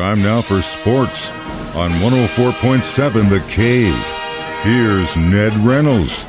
[0.00, 1.30] Time now for sports
[1.76, 3.94] on 104.7 The Cave.
[4.62, 6.26] Here's Ned Reynolds.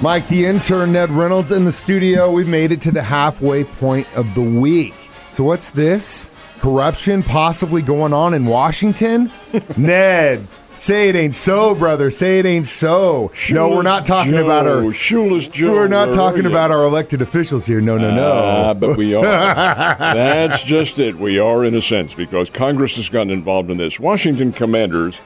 [0.00, 2.32] Mike, the intern, Ned Reynolds in the studio.
[2.32, 4.94] We've made it to the halfway point of the week.
[5.30, 6.32] So, what's this?
[6.58, 9.30] Corruption possibly going on in Washington?
[9.76, 12.10] Ned, say it ain't so, brother.
[12.10, 13.32] Say it ain't so.
[13.50, 14.92] no, we're not talking Joe, about our.
[14.92, 15.72] Shoeless Joe.
[15.72, 17.80] We're not talking about our elected officials here.
[17.80, 18.32] No, no, no.
[18.32, 19.22] Ah, but we are.
[19.22, 21.18] That's just it.
[21.18, 23.98] We are, in a sense, because Congress has gotten involved in this.
[23.98, 25.20] Washington Commanders,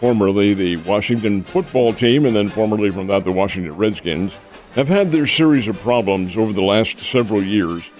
[0.00, 4.36] formerly the Washington football team, and then formerly from that, the Washington Redskins,
[4.74, 7.90] have had their series of problems over the last several years.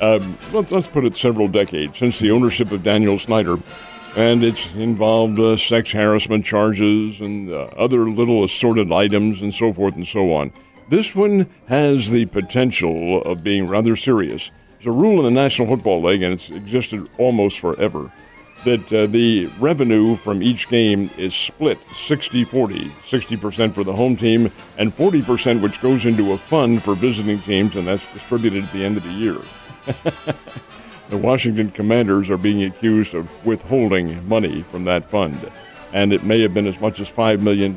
[0.00, 3.58] Um, let's, let's put it several decades since the ownership of Daniel Snyder.
[4.16, 9.74] And it's involved uh, sex harassment charges and uh, other little assorted items and so
[9.74, 10.52] forth and so on.
[10.88, 14.50] This one has the potential of being rather serious.
[14.78, 18.10] There's a rule in the National Football League, and it's existed almost forever,
[18.64, 22.90] that uh, the revenue from each game is split 60 40.
[23.02, 27.76] 60% for the home team, and 40% which goes into a fund for visiting teams,
[27.76, 29.38] and that's distributed at the end of the year.
[31.08, 35.52] The Washington Commanders are being accused of withholding money from that fund,
[35.92, 37.74] and it may have been as much as $5 million.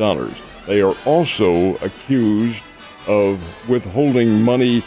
[0.66, 2.64] They are also accused
[3.08, 4.84] of withholding money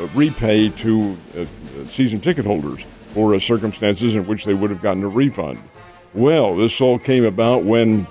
[0.00, 4.80] uh, repay to uh, season ticket holders for uh, circumstances in which they would have
[4.80, 5.62] gotten a refund.
[6.14, 8.06] Well, this all came about when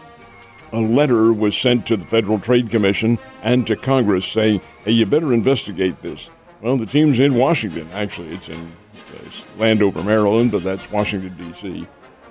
[0.73, 5.07] a letter was sent to the Federal Trade Commission and to Congress saying, hey, you
[5.07, 6.29] better investigate this.
[6.61, 8.29] Well, the team's in Washington, actually.
[8.29, 8.71] It's in
[9.57, 11.87] Landover, Maryland, but that's Washington, D.C.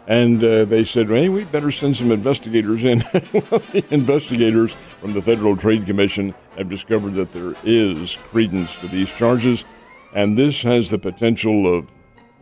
[0.07, 3.03] And uh, they said, hey, we better send some investigators in.
[3.33, 8.89] well, the investigators from the Federal Trade Commission have discovered that there is credence to
[8.89, 9.65] these charges,
[10.15, 11.89] and this has the potential of,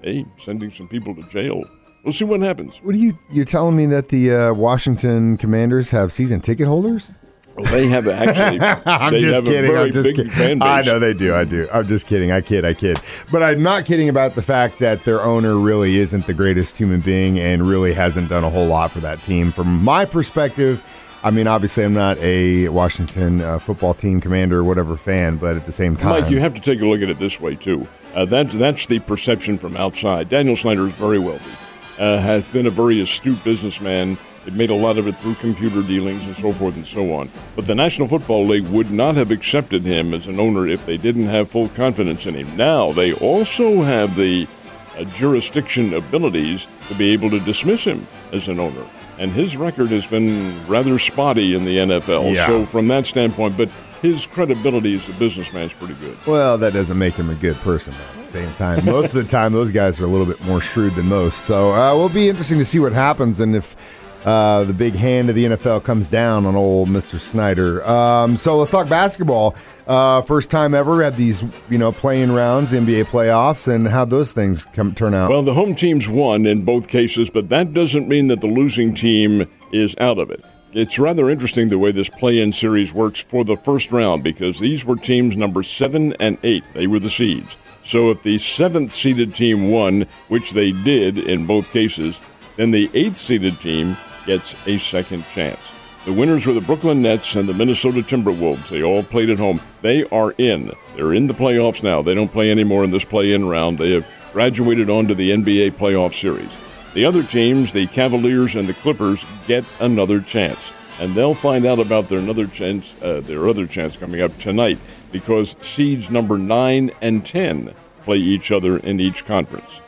[0.02, 1.64] hey, sending some people to jail.
[2.04, 2.78] We'll see what happens.
[2.78, 3.18] What are you?
[3.30, 7.12] You're telling me that the uh, Washington Commanders have season ticket holders?
[7.58, 8.60] Well, they have actually.
[8.86, 9.76] I'm just kidding.
[9.76, 10.62] I'm just kidding.
[10.62, 11.34] I know they do.
[11.34, 11.68] I do.
[11.72, 12.30] I'm just kidding.
[12.30, 12.64] I kid.
[12.64, 13.00] I kid.
[13.32, 17.00] But I'm not kidding about the fact that their owner really isn't the greatest human
[17.00, 19.50] being and really hasn't done a whole lot for that team.
[19.50, 20.82] From my perspective,
[21.24, 25.56] I mean, obviously, I'm not a Washington uh, football team commander or whatever fan, but
[25.56, 27.56] at the same time, Mike, you have to take a look at it this way
[27.56, 27.88] too.
[28.14, 30.28] Uh, that's that's the perception from outside.
[30.28, 31.50] Daniel Snyder is very wealthy,
[31.98, 34.16] uh, has been a very astute businessman.
[34.48, 37.30] It made a lot of it through computer dealings and so forth and so on.
[37.54, 40.96] But the National Football League would not have accepted him as an owner if they
[40.96, 42.56] didn't have full confidence in him.
[42.56, 44.48] Now they also have the
[44.96, 48.86] uh, jurisdiction abilities to be able to dismiss him as an owner.
[49.18, 52.34] And his record has been rather spotty in the NFL.
[52.34, 52.46] Yeah.
[52.46, 53.68] So from that standpoint, but
[54.00, 56.16] his credibility as a businessman is pretty good.
[56.26, 58.82] Well, that doesn't make him a good person though, at the same time.
[58.86, 61.44] Most of the time, those guys are a little bit more shrewd than most.
[61.44, 63.76] So uh, will be interesting to see what happens and if
[64.24, 67.18] uh, the big hand of the NFL comes down on old Mr.
[67.18, 67.86] Snyder.
[67.86, 69.54] Um, so let's talk basketball.
[69.86, 74.32] Uh, first time ever had these, you know, playing rounds, NBA playoffs, and how those
[74.32, 75.30] things come turn out.
[75.30, 78.92] Well, the home teams won in both cases, but that doesn't mean that the losing
[78.92, 80.44] team is out of it.
[80.72, 84.60] It's rather interesting the way this play in series works for the first round because
[84.60, 86.64] these were teams number seven and eight.
[86.74, 87.56] They were the seeds.
[87.84, 92.20] So if the seventh seeded team won, which they did in both cases,
[92.56, 93.96] then the eighth seeded team
[94.28, 95.72] gets a second chance.
[96.04, 98.68] The winners were the Brooklyn Nets and the Minnesota Timberwolves.
[98.68, 99.60] They all played at home.
[99.80, 100.70] They are in.
[100.94, 102.02] They're in the playoffs now.
[102.02, 103.78] They don't play anymore in this play in round.
[103.78, 106.56] They have graduated on to the NBA playoff series.
[106.92, 110.72] The other teams, the Cavaliers and the Clippers, get another chance.
[111.00, 114.78] And they'll find out about their another chance, uh, their other chance coming up tonight,
[115.10, 117.74] because seeds number nine and ten
[118.04, 119.80] play each other in each conference.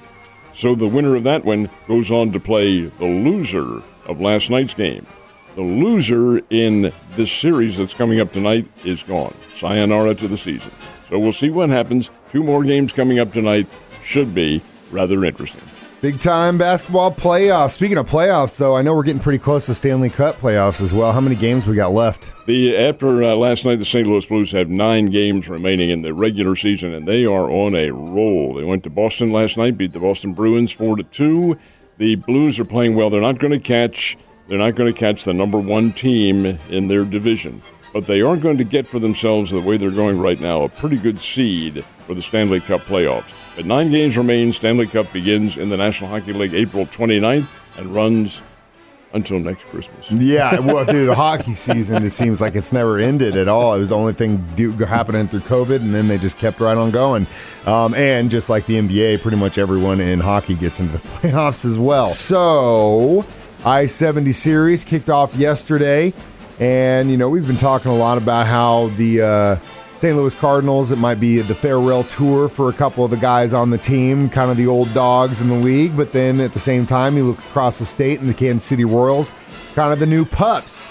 [0.54, 4.74] So the winner of that one goes on to play the loser of last night's
[4.74, 5.06] game.
[5.56, 9.34] The loser in this series that's coming up tonight is gone.
[9.48, 10.70] Sayonara to the season.
[11.08, 12.10] So we'll see what happens.
[12.30, 13.66] Two more games coming up tonight
[14.02, 14.62] should be
[14.92, 15.62] rather interesting.
[16.00, 17.72] Big time basketball playoffs.
[17.72, 20.94] Speaking of playoffs, though, I know we're getting pretty close to Stanley Cup playoffs as
[20.94, 21.12] well.
[21.12, 22.32] How many games we got left?
[22.46, 24.08] The after uh, last night, the St.
[24.08, 27.90] Louis Blues have nine games remaining in the regular season, and they are on a
[27.90, 28.54] roll.
[28.54, 31.58] They went to Boston last night, beat the Boston Bruins four to two.
[32.00, 33.10] The Blues are playing well.
[33.10, 34.16] They're not going to catch.
[34.48, 37.60] They're not going to catch the number one team in their division,
[37.92, 40.70] but they are going to get for themselves the way they're going right now a
[40.70, 43.34] pretty good seed for the Stanley Cup playoffs.
[43.54, 44.50] But nine games remain.
[44.50, 48.40] Stanley Cup begins in the National Hockey League April 29th and runs
[49.12, 50.10] until next Christmas.
[50.10, 53.74] Yeah, well, dude, the hockey season it seems like it's never ended at all.
[53.74, 56.76] It was the only thing do, happening through COVID, and then they just kept right
[56.76, 57.26] on going.
[57.66, 61.64] Um, and just like the NBA, pretty much everyone in hockey gets into the playoffs
[61.64, 62.06] as well.
[62.06, 63.24] So,
[63.64, 66.12] I seventy series kicked off yesterday,
[66.58, 69.22] and you know we've been talking a lot about how the.
[69.22, 69.56] Uh,
[70.00, 70.16] St.
[70.16, 70.92] Louis Cardinals.
[70.92, 74.30] It might be the farewell tour for a couple of the guys on the team,
[74.30, 75.94] kind of the old dogs in the league.
[75.94, 78.86] But then at the same time, you look across the state and the Kansas City
[78.86, 79.30] Royals,
[79.74, 80.90] kind of the new pups.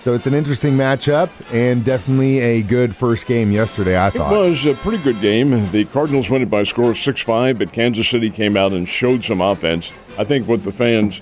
[0.00, 4.32] So it's an interesting matchup and definitely a good first game yesterday, I thought.
[4.32, 5.70] It was a pretty good game.
[5.70, 8.72] The Cardinals won it by a score of 6 5, but Kansas City came out
[8.72, 9.92] and showed some offense.
[10.16, 11.20] I think what the fans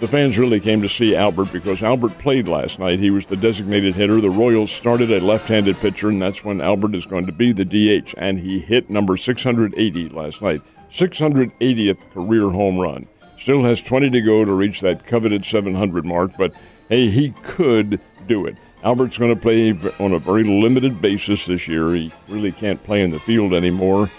[0.00, 2.98] the fans really came to see Albert because Albert played last night.
[2.98, 4.20] He was the designated hitter.
[4.20, 7.52] The Royals started a left handed pitcher, and that's when Albert is going to be
[7.52, 8.14] the DH.
[8.18, 10.60] And he hit number 680 last night.
[10.90, 13.06] 680th career home run.
[13.38, 16.52] Still has 20 to go to reach that coveted 700 mark, but
[16.88, 18.56] hey, he could do it.
[18.84, 21.94] Albert's going to play on a very limited basis this year.
[21.94, 24.10] He really can't play in the field anymore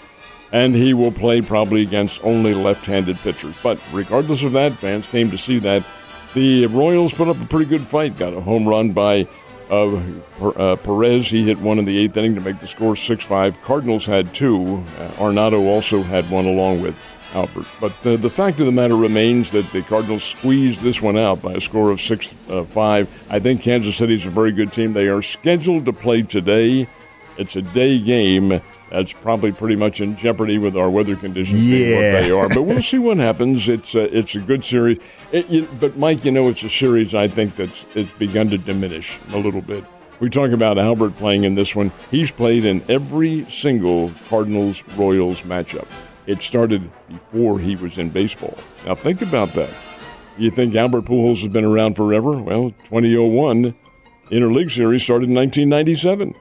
[0.52, 3.56] and he will play probably against only left handed pitchers.
[3.62, 5.84] But regardless of that, fans came to see that.
[6.34, 9.26] The Royals put up a pretty good fight, got a home run by
[9.70, 10.00] uh,
[10.40, 11.28] uh, Perez.
[11.28, 13.62] He hit one in the eighth inning to make the score 6 5.
[13.62, 14.84] Cardinals had two.
[14.98, 16.96] Uh, Arenado also had one along with
[17.34, 17.66] Albert.
[17.80, 21.42] But uh, the fact of the matter remains that the Cardinals squeezed this one out
[21.42, 23.08] by a score of 6 uh, 5.
[23.30, 24.92] I think Kansas City is a very good team.
[24.92, 26.88] They are scheduled to play today.
[27.38, 31.78] It's a day game that's probably pretty much in jeopardy with our weather conditions yeah.
[31.78, 32.48] being what they are.
[32.48, 33.68] But we'll see what happens.
[33.68, 34.98] It's a, it's a good series.
[35.30, 38.58] It, you, but Mike, you know, it's a series I think that's it's begun to
[38.58, 39.84] diminish a little bit.
[40.18, 41.92] We talk about Albert playing in this one.
[42.10, 45.86] He's played in every single Cardinals Royals matchup.
[46.26, 48.58] It started before he was in baseball.
[48.84, 49.70] Now think about that.
[50.36, 52.32] You think Albert Pujols has been around forever?
[52.32, 53.74] Well, 2001
[54.30, 56.34] Interleague Series started in 1997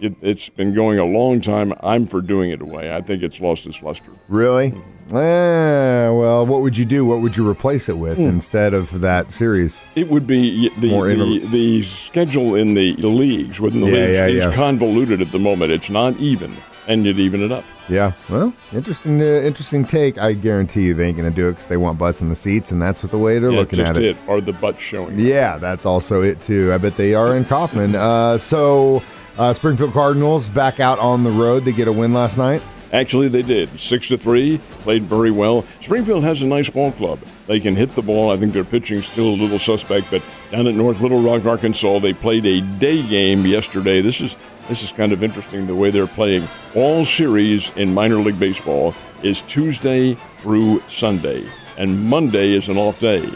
[0.00, 1.72] it, has been going a long time.
[1.80, 2.94] I'm for doing it away.
[2.94, 4.10] I think it's lost its luster.
[4.28, 4.70] Really?
[4.70, 5.00] Mm-hmm.
[5.12, 7.04] Well, what would you do?
[7.04, 8.28] What would you replace it with mm.
[8.28, 9.82] instead of that series?
[9.96, 14.26] It would be the the, the, schedule in the leagues within the yeah, leagues yeah,
[14.26, 14.54] is yeah.
[14.54, 15.72] convoluted at the moment.
[15.72, 16.56] It's not even,
[16.86, 17.64] and you'd even it up.
[17.88, 18.12] Yeah.
[18.28, 19.20] Well, interesting.
[19.20, 20.16] Uh, interesting take.
[20.18, 22.70] I guarantee you they ain't gonna do it because they want butts in the seats,
[22.70, 24.04] and that's what the way they're looking at it.
[24.04, 24.16] it.
[24.28, 25.18] Are the butts showing?
[25.18, 26.72] Yeah, that's also it too.
[26.72, 27.96] I bet they are in Kauffman.
[27.96, 29.02] Uh, so.
[29.40, 31.64] Uh, Springfield Cardinals back out on the road.
[31.64, 32.60] They get a win last night.
[32.92, 33.80] Actually, they did.
[33.80, 35.64] Six to three, played very well.
[35.80, 37.18] Springfield has a nice ball club.
[37.46, 38.30] They can hit the ball.
[38.30, 42.00] I think their pitching's still a little suspect, but down at North Little Rock, Arkansas,
[42.00, 44.02] they played a day game yesterday.
[44.02, 44.36] This is
[44.68, 46.46] this is kind of interesting the way they're playing.
[46.74, 51.48] All series in minor league baseball is Tuesday through Sunday,
[51.78, 53.26] and Monday is an off day.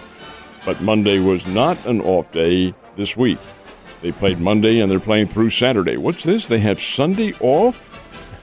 [0.67, 3.39] But Monday was not an off day this week.
[4.05, 5.97] They played Monday and they're playing through Saturday.
[5.97, 6.47] What's this?
[6.47, 7.91] They have Sunday off?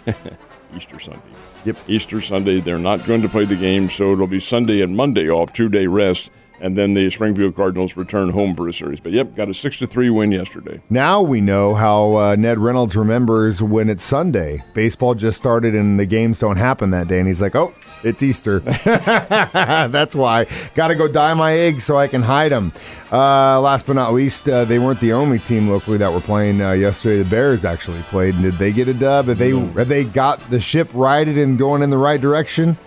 [0.75, 1.21] Easter Sunday.
[1.65, 1.77] Yep.
[1.87, 2.61] Easter Sunday.
[2.61, 5.69] They're not going to play the game, so it'll be Sunday and Monday off, two
[5.69, 6.31] day rest
[6.61, 8.99] and then the Springfield Cardinals return home for a series.
[8.99, 10.79] But yep, got a six to three win yesterday.
[10.89, 14.63] Now we know how uh, Ned Reynolds remembers when it's Sunday.
[14.73, 17.73] Baseball just started and the games don't happen that day, and he's like, "Oh,
[18.03, 20.45] it's Easter." That's why.
[20.75, 22.71] Got to go dye my eggs so I can hide them.
[23.11, 26.61] Uh, last but not least, uh, they weren't the only team locally that were playing
[26.61, 27.23] uh, yesterday.
[27.23, 28.35] The Bears actually played.
[28.35, 29.27] And did they get a dub?
[29.27, 32.77] Have they have they got the ship righted and going in the right direction?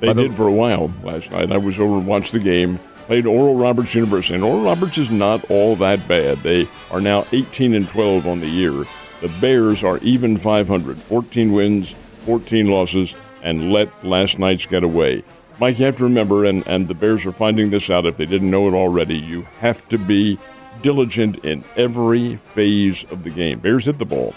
[0.00, 1.52] They did for a while last night.
[1.52, 2.80] I was over and watched the game
[3.10, 6.38] played Oral Roberts University, and Oral Roberts is not all that bad.
[6.44, 8.84] They are now 18 and 12 on the year.
[9.20, 15.24] The Bears are even 500, 14 wins, 14 losses, and let last night's get away.
[15.58, 18.26] Mike, you have to remember, and, and the Bears are finding this out if they
[18.26, 20.38] didn't know it already, you have to be
[20.80, 23.58] diligent in every phase of the game.
[23.58, 24.36] Bears hit the ball.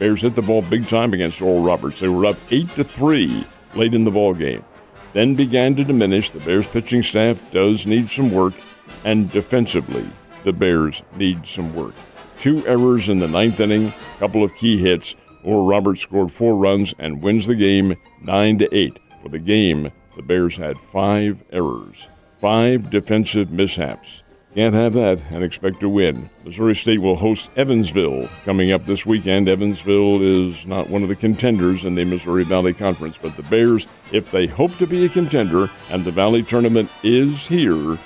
[0.00, 2.00] Bears hit the ball big time against Oral Roberts.
[2.00, 4.64] They were up 8 to 3 late in the ball game
[5.12, 6.30] then began to diminish.
[6.30, 8.54] The Bears pitching staff does need some work,
[9.04, 10.08] and defensively,
[10.44, 11.94] the Bears need some work.
[12.38, 15.16] Two errors in the ninth inning, a couple of key hits.
[15.44, 18.98] Oral Roberts scored four runs and wins the game nine to eight.
[19.22, 22.08] For the game, the Bears had five errors,
[22.40, 24.22] five defensive mishaps.
[24.58, 26.28] Can't have that and expect to win.
[26.44, 29.48] Missouri State will host Evansville coming up this weekend.
[29.48, 33.86] Evansville is not one of the contenders in the Missouri Valley Conference, but the Bears,
[34.10, 37.96] if they hope to be a contender, and the Valley Tournament is here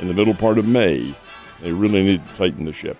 [0.00, 1.14] in the middle part of May,
[1.60, 2.96] they really need to tighten the ship.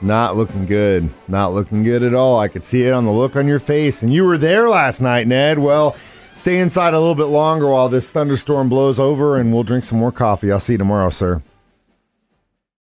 [0.00, 1.08] Not looking good.
[1.28, 2.40] Not looking good at all.
[2.40, 4.02] I could see it on the look on your face.
[4.02, 5.60] And you were there last night, Ned.
[5.60, 5.94] Well,
[6.34, 10.00] stay inside a little bit longer while this thunderstorm blows over, and we'll drink some
[10.00, 10.50] more coffee.
[10.50, 11.42] I'll see you tomorrow, sir.